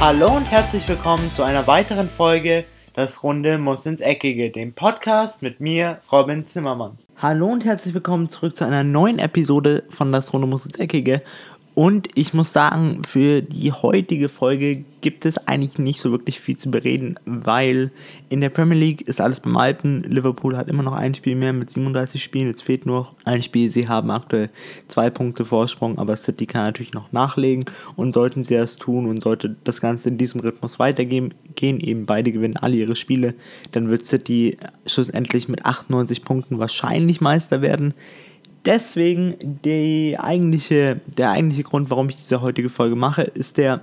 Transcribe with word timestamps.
Hallo 0.00 0.36
und 0.36 0.44
herzlich 0.44 0.88
willkommen 0.88 1.28
zu 1.32 1.42
einer 1.42 1.66
weiteren 1.66 2.08
Folge 2.08 2.64
Das 2.94 3.24
Runde 3.24 3.58
muss 3.58 3.84
ins 3.84 4.00
Eckige, 4.00 4.50
dem 4.50 4.72
Podcast 4.72 5.42
mit 5.42 5.58
mir, 5.58 5.98
Robin 6.12 6.46
Zimmermann. 6.46 6.98
Hallo 7.16 7.48
und 7.48 7.64
herzlich 7.64 7.94
willkommen 7.94 8.28
zurück 8.28 8.54
zu 8.54 8.64
einer 8.64 8.84
neuen 8.84 9.18
Episode 9.18 9.82
von 9.88 10.12
Das 10.12 10.32
Runde 10.32 10.46
muss 10.46 10.64
ins 10.66 10.78
Eckige. 10.78 11.20
Und 11.78 12.08
ich 12.16 12.34
muss 12.34 12.52
sagen, 12.52 13.04
für 13.06 13.40
die 13.40 13.70
heutige 13.70 14.28
Folge 14.28 14.82
gibt 15.00 15.24
es 15.24 15.38
eigentlich 15.46 15.78
nicht 15.78 16.00
so 16.00 16.10
wirklich 16.10 16.40
viel 16.40 16.56
zu 16.56 16.72
bereden, 16.72 17.20
weil 17.24 17.92
in 18.30 18.40
der 18.40 18.48
Premier 18.48 18.76
League 18.76 19.02
ist 19.02 19.20
alles 19.20 19.38
beim 19.38 19.56
Alten. 19.56 20.02
Liverpool 20.02 20.56
hat 20.56 20.66
immer 20.66 20.82
noch 20.82 20.94
ein 20.94 21.14
Spiel 21.14 21.36
mehr 21.36 21.52
mit 21.52 21.70
37 21.70 22.20
Spielen. 22.20 22.48
Jetzt 22.48 22.64
fehlt 22.64 22.84
nur 22.84 23.14
ein 23.24 23.42
Spiel. 23.42 23.70
Sie 23.70 23.86
haben 23.86 24.10
aktuell 24.10 24.50
zwei 24.88 25.08
Punkte 25.08 25.44
Vorsprung, 25.44 25.98
aber 25.98 26.16
City 26.16 26.46
kann 26.46 26.64
natürlich 26.64 26.94
noch 26.94 27.12
nachlegen. 27.12 27.64
Und 27.94 28.12
sollten 28.12 28.42
sie 28.42 28.56
das 28.56 28.76
tun 28.78 29.06
und 29.06 29.22
sollte 29.22 29.54
das 29.62 29.80
Ganze 29.80 30.08
in 30.08 30.18
diesem 30.18 30.40
Rhythmus 30.40 30.80
weitergehen, 30.80 31.32
gehen 31.54 31.78
eben 31.78 32.06
beide 32.06 32.32
gewinnen 32.32 32.56
alle 32.56 32.74
ihre 32.74 32.96
Spiele, 32.96 33.36
dann 33.70 33.88
wird 33.88 34.04
City 34.04 34.56
schlussendlich 34.84 35.46
mit 35.48 35.64
98 35.64 36.24
Punkten 36.24 36.58
wahrscheinlich 36.58 37.20
Meister 37.20 37.62
werden 37.62 37.94
deswegen 38.68 39.58
die 39.64 40.16
eigentliche, 40.18 41.00
der 41.06 41.30
eigentliche 41.30 41.64
Grund, 41.64 41.90
warum 41.90 42.10
ich 42.10 42.16
diese 42.16 42.42
heutige 42.42 42.68
Folge 42.68 42.96
mache, 42.96 43.22
ist 43.22 43.56
der, 43.56 43.80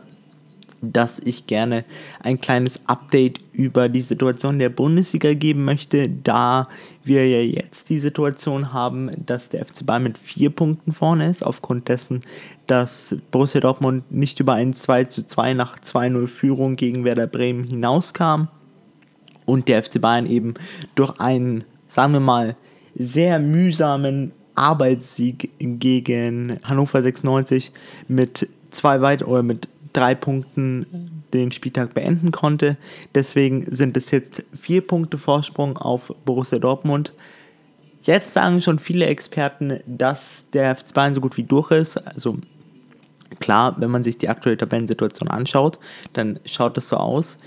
dass 0.81 1.17
ich 1.17 1.47
gerne 1.47 1.83
ein 2.21 2.39
kleines 2.39 2.81
Update 2.85 3.41
über 3.51 3.89
die 3.89 4.01
Situation 4.01 4.59
der 4.59 4.69
Bundesliga 4.69 5.33
geben 5.33 5.65
möchte, 5.65 6.07
da 6.07 6.67
wir 7.03 7.27
ja 7.27 7.39
jetzt 7.39 7.89
die 7.89 7.97
Situation 7.97 8.73
haben, 8.73 9.09
dass 9.25 9.49
der 9.49 9.65
FC 9.65 9.83
Bayern 9.87 10.03
mit 10.03 10.19
vier 10.19 10.51
Punkten 10.51 10.93
vorne 10.93 11.29
ist, 11.29 11.43
aufgrund 11.43 11.89
dessen, 11.89 12.19
dass 12.67 13.15
Borussia 13.31 13.61
Dortmund 13.61 14.11
nicht 14.11 14.39
über 14.39 14.53
ein 14.53 14.73
2 14.73 15.05
zu 15.05 15.25
2 15.25 15.55
nach 15.55 15.79
2-0 15.79 16.27
Führung 16.27 16.75
gegen 16.75 17.03
Werder 17.05 17.25
Bremen 17.25 17.63
hinauskam 17.63 18.49
und 19.45 19.67
der 19.67 19.81
FC 19.83 19.99
Bayern 19.99 20.27
eben 20.27 20.53
durch 20.93 21.19
einen, 21.19 21.63
sagen 21.87 22.13
wir 22.13 22.19
mal, 22.19 22.55
sehr 22.93 23.39
mühsamen 23.39 24.31
Arbeitssieg 24.55 25.51
gegen 25.59 26.59
Hannover 26.63 27.01
96 27.01 27.71
mit 28.07 28.49
zwei 28.71 29.01
weit 29.01 29.25
oder 29.25 29.43
mit 29.43 29.67
drei 29.93 30.15
Punkten 30.15 31.23
den 31.33 31.51
Spieltag 31.51 31.93
beenden 31.93 32.31
konnte. 32.31 32.77
Deswegen 33.13 33.65
sind 33.73 33.97
es 33.97 34.11
jetzt 34.11 34.43
vier 34.57 34.85
Punkte 34.85 35.17
Vorsprung 35.17 35.77
auf 35.77 36.13
Borussia 36.25 36.59
Dortmund. 36.59 37.13
Jetzt 38.01 38.33
sagen 38.33 38.61
schon 38.61 38.77
viele 38.77 39.05
Experten, 39.05 39.79
dass 39.87 40.45
der 40.53 40.75
FC 40.75 40.93
Bayern 40.93 41.13
so 41.13 41.21
gut 41.21 41.37
wie 41.37 41.43
durch 41.43 41.71
ist. 41.71 41.97
Also 41.97 42.37
klar, 43.39 43.75
wenn 43.79 43.89
man 43.89 44.03
sich 44.03 44.17
die 44.17 44.29
aktuelle 44.29 44.57
Tabellensituation 44.57 45.29
anschaut, 45.29 45.79
dann 46.13 46.39
schaut 46.45 46.77
es 46.77 46.89
so 46.89 46.97
aus. 46.97 47.37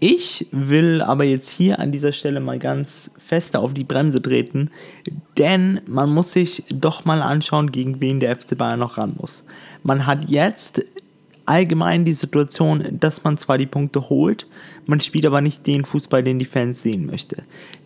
Ich 0.00 0.46
will 0.52 1.02
aber 1.02 1.24
jetzt 1.24 1.50
hier 1.50 1.80
an 1.80 1.90
dieser 1.90 2.12
Stelle 2.12 2.38
mal 2.38 2.60
ganz 2.60 3.10
fester 3.18 3.60
auf 3.60 3.74
die 3.74 3.84
Bremse 3.84 4.22
treten, 4.22 4.70
denn 5.36 5.80
man 5.86 6.12
muss 6.12 6.32
sich 6.32 6.62
doch 6.70 7.04
mal 7.04 7.20
anschauen, 7.20 7.72
gegen 7.72 8.00
wen 8.00 8.20
der 8.20 8.36
FC 8.36 8.56
Bayern 8.56 8.78
noch 8.78 8.96
ran 8.96 9.14
muss. 9.18 9.44
Man 9.82 10.06
hat 10.06 10.28
jetzt 10.30 10.84
allgemein 11.48 12.04
die 12.04 12.12
Situation, 12.12 12.98
dass 13.00 13.24
man 13.24 13.38
zwar 13.38 13.58
die 13.58 13.66
Punkte 13.66 14.08
holt, 14.08 14.46
man 14.86 15.00
spielt 15.00 15.26
aber 15.26 15.40
nicht 15.40 15.66
den 15.66 15.84
Fußball, 15.84 16.22
den 16.22 16.38
die 16.38 16.44
Fans 16.44 16.82
sehen 16.82 17.06
möchte. 17.06 17.42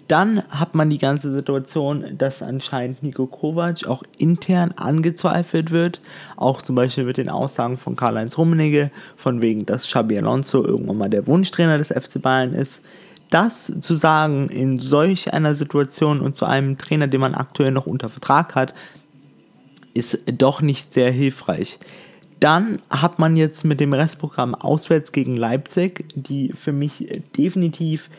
Dann 0.09 0.43
hat 0.51 0.75
man 0.75 0.91
die 0.91 0.99
ganze 0.99 1.33
Situation, 1.33 2.19
dass 2.19 2.43
anscheinend 2.43 3.03
Nico 3.03 3.27
Kovac 3.27 3.87
auch 3.87 4.03
intern 4.19 4.73
angezweifelt 4.77 5.71
wird. 5.71 6.01
Auch 6.37 6.61
zum 6.61 6.75
Beispiel 6.75 7.05
mit 7.05 7.17
den 7.17 7.31
Aussagen 7.31 7.79
von 7.79 7.97
Karl-Heinz 7.97 8.36
Rummenigge, 8.36 8.91
von 9.17 9.41
wegen, 9.41 9.65
dass 9.65 9.86
Xabi 9.86 10.19
Alonso 10.19 10.65
irgendwann 10.65 10.98
mal 10.98 11.09
der 11.09 11.27
Wunschtrainer 11.27 11.79
des 11.79 11.89
FC 11.89 12.20
Bayern 12.20 12.53
ist. 12.53 12.83
Das 13.31 13.73
zu 13.81 13.95
sagen 13.95 14.48
in 14.48 14.79
solch 14.79 15.33
einer 15.33 15.55
Situation 15.55 16.20
und 16.20 16.35
zu 16.35 16.45
einem 16.45 16.77
Trainer, 16.77 17.07
den 17.07 17.20
man 17.20 17.35
aktuell 17.35 17.70
noch 17.70 17.86
unter 17.86 18.11
Vertrag 18.11 18.55
hat, 18.55 18.75
ist 19.95 20.19
doch 20.27 20.61
nicht 20.61 20.92
sehr 20.92 21.11
hilfreich. 21.11 21.79
Dann 22.42 22.83
hat 22.91 23.20
man 23.20 23.36
jetzt 23.36 23.64
mit 23.64 23.79
dem 23.79 23.92
Restprogramm 23.92 24.57
auswärts 24.57 25.13
gegen 25.13 25.36
Leipzig, 25.36 26.07
die 26.17 26.53
für 26.53 26.73
mich 26.73 27.23
definitiv 27.39 28.11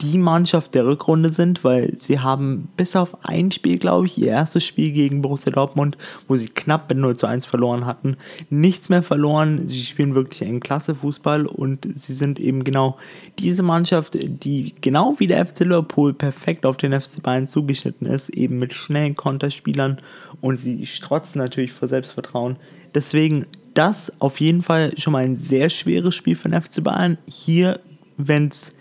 die 0.00 0.18
Mannschaft 0.18 0.74
der 0.74 0.86
Rückrunde 0.86 1.30
sind, 1.30 1.64
weil 1.64 1.94
sie 1.98 2.20
haben 2.20 2.68
bis 2.76 2.96
auf 2.96 3.24
ein 3.24 3.50
Spiel, 3.50 3.78
glaube 3.78 4.06
ich, 4.06 4.18
ihr 4.18 4.28
erstes 4.28 4.64
Spiel 4.64 4.92
gegen 4.92 5.22
Borussia 5.22 5.52
Dortmund, 5.52 5.96
wo 6.28 6.36
sie 6.36 6.48
knapp 6.48 6.88
mit 6.88 6.98
0 6.98 7.16
zu 7.16 7.26
1 7.26 7.46
verloren 7.46 7.86
hatten, 7.86 8.16
nichts 8.50 8.88
mehr 8.88 9.02
verloren. 9.02 9.66
Sie 9.66 9.82
spielen 9.82 10.14
wirklich 10.14 10.42
einen 10.44 10.60
klasse 10.60 10.94
Fußball 10.94 11.46
und 11.46 11.86
sie 11.98 12.14
sind 12.14 12.40
eben 12.40 12.64
genau 12.64 12.96
diese 13.38 13.62
Mannschaft, 13.62 14.14
die 14.14 14.74
genau 14.80 15.14
wie 15.18 15.26
der 15.26 15.46
FC 15.46 15.60
Liverpool 15.60 16.12
perfekt 16.12 16.66
auf 16.66 16.76
den 16.76 16.98
FC 16.98 17.22
Bayern 17.22 17.46
zugeschnitten 17.46 18.06
ist, 18.06 18.30
eben 18.30 18.58
mit 18.58 18.72
schnellen 18.72 19.14
Konterspielern 19.14 19.98
und 20.40 20.58
sie 20.58 20.86
strotzen 20.86 21.40
natürlich 21.40 21.72
vor 21.72 21.88
Selbstvertrauen. 21.88 22.56
Deswegen 22.94 23.46
das 23.74 24.12
auf 24.20 24.40
jeden 24.40 24.62
Fall 24.62 24.96
schon 24.96 25.12
mal 25.12 25.24
ein 25.24 25.36
sehr 25.36 25.68
schweres 25.68 26.14
Spiel 26.14 26.36
für 26.36 26.48
den 26.48 26.60
FC 26.60 26.82
Bayern. 26.82 27.18
Hier, 27.26 27.80
wenn 28.16 28.48
es 28.48 28.74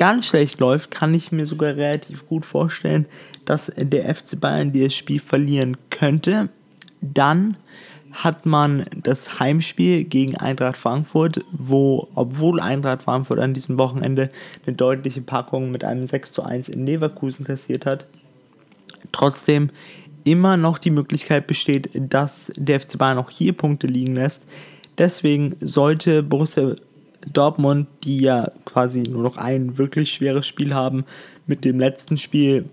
ganz 0.00 0.28
schlecht 0.28 0.60
läuft, 0.60 0.90
kann 0.90 1.12
ich 1.12 1.30
mir 1.30 1.46
sogar 1.46 1.76
relativ 1.76 2.26
gut 2.26 2.46
vorstellen, 2.46 3.04
dass 3.44 3.70
der 3.76 4.14
FC 4.14 4.40
Bayern 4.40 4.72
dieses 4.72 4.94
Spiel 4.94 5.20
verlieren 5.20 5.76
könnte. 5.90 6.48
Dann 7.02 7.58
hat 8.10 8.46
man 8.46 8.86
das 8.96 9.38
Heimspiel 9.40 10.04
gegen 10.04 10.38
Eintracht 10.38 10.78
Frankfurt, 10.78 11.44
wo, 11.52 12.08
obwohl 12.14 12.60
Eintracht 12.60 13.02
Frankfurt 13.02 13.40
an 13.40 13.52
diesem 13.52 13.78
Wochenende 13.78 14.30
eine 14.66 14.74
deutliche 14.74 15.20
Packung 15.20 15.70
mit 15.70 15.84
einem 15.84 16.06
6 16.06 16.32
zu 16.32 16.44
1 16.44 16.70
in 16.70 16.86
Leverkusen 16.86 17.44
kassiert 17.44 17.84
hat, 17.84 18.06
trotzdem 19.12 19.68
immer 20.24 20.56
noch 20.56 20.78
die 20.78 20.90
Möglichkeit 20.90 21.46
besteht, 21.46 21.90
dass 21.92 22.50
der 22.56 22.80
FC 22.80 22.96
Bayern 22.96 23.18
auch 23.18 23.28
hier 23.28 23.52
Punkte 23.52 23.86
liegen 23.86 24.12
lässt. 24.12 24.46
Deswegen 24.96 25.56
sollte 25.60 26.22
Borussia 26.22 26.74
Dortmund, 27.26 27.86
die 28.04 28.20
ja 28.20 28.50
quasi 28.70 29.02
nur 29.02 29.22
noch 29.22 29.36
ein 29.36 29.78
wirklich 29.78 30.10
schweres 30.10 30.46
Spiel 30.46 30.74
haben, 30.74 31.04
mit 31.46 31.64
dem 31.64 31.80
letzten 31.80 32.18
Spiel 32.18 32.66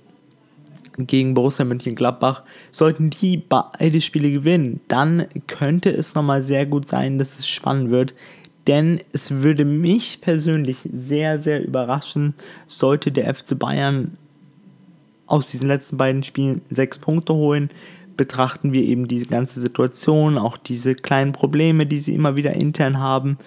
gegen 0.98 1.34
Borussia 1.34 1.64
Mönchengladbach, 1.66 2.44
sollten 2.72 3.10
die 3.10 3.38
beide 3.38 4.02
Spiele 4.02 4.32
gewinnen, 4.32 4.80
dann 4.88 5.28
könnte 5.46 5.90
es 5.90 6.16
nochmal 6.16 6.42
sehr 6.42 6.66
gut 6.66 6.88
sein, 6.88 7.20
dass 7.20 7.38
es 7.38 7.48
spannend 7.48 7.92
wird. 7.92 8.16
Denn 8.66 9.00
es 9.14 9.32
würde 9.32 9.64
mich 9.64 10.20
persönlich 10.22 10.78
sehr, 10.92 11.40
sehr 11.40 11.64
überraschen, 11.64 12.34
sollte 12.68 13.12
der 13.12 13.34
FC 13.34 13.58
Bayern 13.58 14.18
aus 15.26 15.48
diesen 15.48 15.68
letzten 15.68 15.98
beiden 15.98 16.24
Spielen 16.24 16.62
sechs 16.70 17.00
Punkte 17.00 17.34
holen. 17.34 17.70
Betrachten 18.18 18.74
wir 18.74 18.82
eben 18.82 19.08
diese 19.08 19.28
ganze 19.28 19.62
Situation, 19.62 20.38
auch 20.38 20.58
diese 20.58 20.96
kleinen 20.96 21.32
Probleme, 21.32 21.86
die 21.86 22.00
sie 22.00 22.16
immer 22.16 22.36
wieder 22.36 22.54
intern 22.54 23.00
haben 23.00 23.38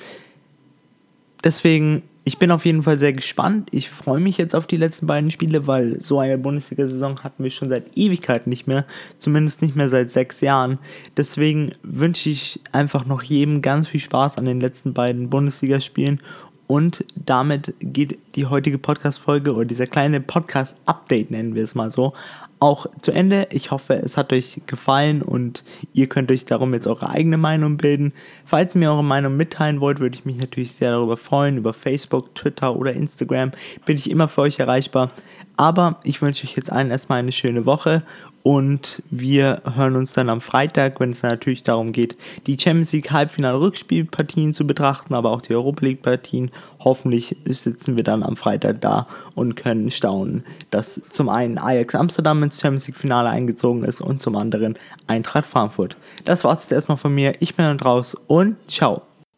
deswegen, 1.45 2.03
ich 2.25 2.39
bin 2.39 2.51
auf 2.51 2.67
jeden 2.67 2.83
Fall 2.83 2.99
sehr 2.99 3.13
gespannt. 3.13 3.69
Ich 3.73 3.89
freue 3.89 4.21
mich 4.21 4.37
jetzt 4.37 4.55
auf 4.55 4.67
die 4.67 4.77
letzten 4.77 5.07
beiden 5.07 5.31
Spiele, 5.31 5.67
weil 5.67 6.01
so 6.03 6.19
eine 6.19 6.37
Bundesliga-Saison 6.37 7.21
hatten 7.21 7.43
wir 7.43 7.51
schon 7.51 7.71
seit 7.71 7.97
Ewigkeiten 7.97 8.51
nicht 8.51 8.67
mehr. 8.67 8.85
Zumindest 9.17 9.63
nicht 9.63 9.75
mehr 9.75 9.89
seit 9.89 10.11
sechs 10.11 10.41
Jahren. 10.41 10.79
Deswegen 11.17 11.73
wünsche 11.83 12.29
ich 12.29 12.61
einfach 12.73 13.07
noch 13.07 13.23
jedem 13.23 13.63
ganz 13.63 13.89
viel 13.89 14.01
Spaß 14.01 14.37
an 14.37 14.45
den 14.45 14.61
letzten 14.61 14.93
beiden 14.93 15.31
Bundesligaspielen. 15.31 16.21
Und 16.67 17.05
damit 17.17 17.75
geht 17.81 18.19
die 18.37 18.47
heutige 18.47 18.79
Podcast-Folge 18.79 19.55
oder 19.55 19.65
dieser 19.65 19.87
kleine 19.87 20.21
Podcast-Update, 20.21 21.31
nennen 21.31 21.55
wir 21.55 21.65
es 21.65 21.75
mal 21.75 21.91
so, 21.91 22.13
auch 22.61 22.87
zu 23.01 23.11
Ende. 23.11 23.49
Ich 23.51 23.71
hoffe, 23.71 23.95
es 23.95 24.17
hat 24.17 24.33
euch 24.33 24.61
gefallen 24.67 25.23
und 25.23 25.65
ihr 25.93 26.09
könnt 26.09 26.31
euch 26.31 26.45
darum 26.45 26.75
jetzt 26.75 26.87
eure 26.87 27.09
eigene 27.09 27.39
Meinung 27.39 27.79
bilden. 27.79 28.13
Falls 28.45 28.75
ihr 28.75 28.81
mir 28.81 28.93
eure 28.93 29.03
Meinung 29.03 29.37
mitteilen 29.37 29.81
wollt, 29.81 29.99
würde 29.99 30.15
ich 30.15 30.27
mich 30.27 30.37
natürlich 30.37 30.73
sehr 30.73 30.91
darüber 30.91 31.17
freuen. 31.17 31.57
Über 31.57 31.73
Facebook, 31.73 32.35
Twitter 32.35 32.77
oder 32.77 32.93
Instagram 32.93 33.53
bin 33.87 33.97
ich 33.97 34.11
immer 34.11 34.29
für 34.29 34.43
euch 34.43 34.59
erreichbar. 34.59 35.11
Aber 35.57 36.01
ich 36.05 36.23
wünsche 36.23 36.47
euch 36.47 36.57
jetzt 36.57 36.71
allen 36.71 36.91
erstmal 36.91 37.19
eine 37.19 37.33
schöne 37.33 37.67
Woche 37.67 38.03
und 38.43 39.03
wir 39.11 39.63
hören 39.75 39.97
uns 39.97 40.15
dann 40.15 40.31
am 40.31 40.41
Freitag, 40.41 40.99
wenn 41.01 41.11
es 41.11 41.23
natürlich 41.23 41.63
darum 41.63 41.93
geht, 41.93 42.17
die 42.47 42.59
Champions 42.59 42.93
League 42.93 43.11
Halbfinal-Rückspielpartien 43.11 44.55
zu 44.55 44.67
betrachten, 44.67 45.15
aber 45.15 45.31
auch 45.31 45.43
die 45.43 45.55
Europa 45.55 45.85
League-Partien. 45.85 46.51
Hoffentlich 46.83 47.37
sitzen 47.45 47.97
wir 47.97 48.05
dann 48.05 48.23
am 48.23 48.37
Freitag 48.37 48.81
da 48.81 49.07
und 49.35 49.57
können 49.57 49.91
staunen, 49.91 50.45
dass 50.71 51.01
zum 51.11 51.29
einen 51.29 51.59
Ajax 51.59 51.95
Amsterdam 51.95 52.43
ins 52.43 52.61
Champions 52.61 52.87
League-Finale 52.87 53.29
eingezogen 53.29 53.85
ist 53.85 54.01
und 54.01 54.23
zum 54.23 54.37
anderen 54.37 54.79
Eintracht 55.07 55.47
Frankfurt. 55.47 55.97
Das 56.25 56.45
war's 56.45 56.63
jetzt 56.63 56.73
erstmal 56.73 56.97
von 56.99 57.15
mir. 57.15 57.35
Ich 57.41 57.55
bin 57.55 57.67
dann 57.67 57.81
raus 57.81 58.17
und 58.27 58.57
ciao. 58.69 59.10